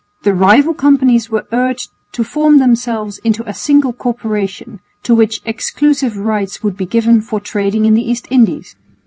The 0.23 0.33
rival 0.33 0.73
companies 0.73 1.29
were 1.29 1.45
urged 1.51 1.91
to 2.13 2.23
form 2.23 2.57
themselves 2.57 3.19
into 3.19 3.47
a 3.47 3.53
single 3.53 3.93
corporation 3.93 4.79
to 5.03 5.13
which 5.13 5.43
exclusive 5.45 6.17
rights 6.17 6.63
would 6.63 6.75
be 6.75 6.87
given 6.87 7.21
for 7.21 7.39
trading 7.39 7.85
in 7.85 7.93
the 7.93 8.09
East 8.09 8.25
Indies. 8.31 8.75